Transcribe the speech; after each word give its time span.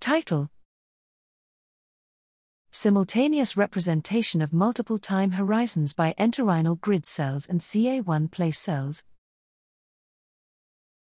Title 0.00 0.48
Simultaneous 2.70 3.56
representation 3.56 4.40
of 4.40 4.52
multiple 4.52 4.98
time 4.98 5.32
horizons 5.32 5.92
by 5.92 6.14
entorhinal 6.18 6.80
grid 6.80 7.04
cells 7.04 7.46
and 7.46 7.60
CA1 7.60 8.30
place 8.30 8.58
cells. 8.58 9.02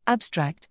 Abstract 0.08 0.70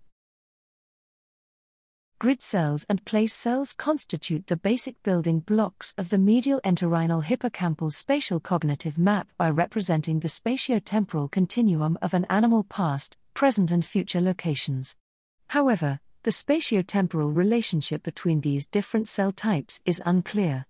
Grid 2.18 2.42
cells 2.42 2.86
and 2.88 3.04
place 3.04 3.34
cells 3.34 3.74
constitute 3.74 4.46
the 4.46 4.56
basic 4.56 5.00
building 5.02 5.40
blocks 5.40 5.92
of 5.98 6.08
the 6.08 6.18
medial 6.18 6.60
entorhinal 6.64 7.22
hippocampal 7.22 7.92
spatial 7.92 8.40
cognitive 8.40 8.96
map 8.96 9.28
by 9.36 9.50
representing 9.50 10.20
the 10.20 10.28
spatiotemporal 10.28 11.30
continuum 11.30 11.98
of 12.00 12.14
an 12.14 12.24
animal 12.30 12.64
past, 12.64 13.18
present, 13.34 13.70
and 13.70 13.84
future 13.84 14.20
locations. 14.20 14.96
However, 15.48 16.00
the 16.28 16.44
spatiotemporal 16.44 17.34
relationship 17.34 18.02
between 18.02 18.42
these 18.42 18.66
different 18.66 19.08
cell 19.08 19.32
types 19.32 19.80
is 19.86 20.02
unclear. 20.04 20.66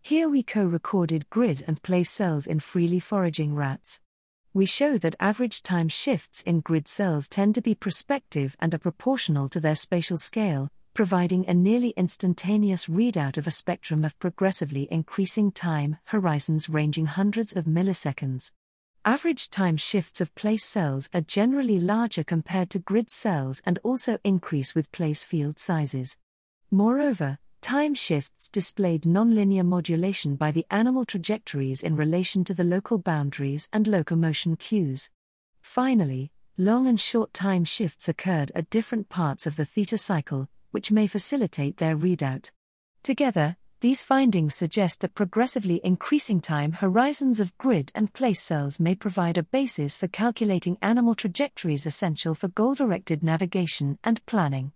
Here 0.00 0.28
we 0.28 0.44
co 0.44 0.64
recorded 0.64 1.28
grid 1.30 1.64
and 1.66 1.82
place 1.82 2.08
cells 2.08 2.46
in 2.46 2.60
freely 2.60 3.00
foraging 3.00 3.56
rats. 3.56 3.98
We 4.54 4.66
show 4.66 4.98
that 4.98 5.16
average 5.18 5.64
time 5.64 5.88
shifts 5.88 6.42
in 6.42 6.60
grid 6.60 6.86
cells 6.86 7.28
tend 7.28 7.56
to 7.56 7.60
be 7.60 7.74
prospective 7.74 8.56
and 8.60 8.72
are 8.72 8.78
proportional 8.78 9.48
to 9.48 9.58
their 9.58 9.74
spatial 9.74 10.16
scale, 10.16 10.68
providing 10.94 11.44
a 11.48 11.54
nearly 11.54 11.90
instantaneous 11.96 12.86
readout 12.86 13.36
of 13.36 13.48
a 13.48 13.50
spectrum 13.50 14.04
of 14.04 14.16
progressively 14.20 14.86
increasing 14.92 15.50
time 15.50 15.96
horizons 16.04 16.68
ranging 16.68 17.06
hundreds 17.06 17.56
of 17.56 17.64
milliseconds. 17.64 18.52
Average 19.06 19.48
time 19.48 19.78
shifts 19.78 20.20
of 20.20 20.34
place 20.34 20.62
cells 20.62 21.08
are 21.14 21.22
generally 21.22 21.80
larger 21.80 22.22
compared 22.22 22.68
to 22.70 22.78
grid 22.78 23.08
cells 23.08 23.62
and 23.64 23.78
also 23.82 24.18
increase 24.24 24.74
with 24.74 24.92
place 24.92 25.24
field 25.24 25.58
sizes. 25.58 26.18
Moreover, 26.70 27.38
time 27.62 27.94
shifts 27.94 28.50
displayed 28.50 29.04
nonlinear 29.04 29.64
modulation 29.64 30.36
by 30.36 30.50
the 30.50 30.66
animal 30.70 31.06
trajectories 31.06 31.82
in 31.82 31.96
relation 31.96 32.44
to 32.44 32.52
the 32.52 32.62
local 32.62 32.98
boundaries 32.98 33.70
and 33.72 33.86
locomotion 33.86 34.56
cues. 34.56 35.08
Finally, 35.62 36.30
long 36.58 36.86
and 36.86 37.00
short 37.00 37.32
time 37.32 37.64
shifts 37.64 38.06
occurred 38.06 38.52
at 38.54 38.68
different 38.68 39.08
parts 39.08 39.46
of 39.46 39.56
the 39.56 39.64
theta 39.64 39.96
cycle, 39.96 40.50
which 40.72 40.92
may 40.92 41.06
facilitate 41.06 41.78
their 41.78 41.96
readout. 41.96 42.50
Together, 43.02 43.56
these 43.80 44.02
findings 44.02 44.54
suggest 44.54 45.00
that 45.00 45.14
progressively 45.14 45.80
increasing 45.82 46.38
time 46.40 46.72
horizons 46.72 47.40
of 47.40 47.56
grid 47.56 47.90
and 47.94 48.12
place 48.12 48.42
cells 48.42 48.78
may 48.78 48.94
provide 48.94 49.38
a 49.38 49.42
basis 49.42 49.96
for 49.96 50.06
calculating 50.06 50.76
animal 50.82 51.14
trajectories 51.14 51.86
essential 51.86 52.34
for 52.34 52.48
goal 52.48 52.74
directed 52.74 53.22
navigation 53.22 53.98
and 54.04 54.24
planning. 54.26 54.72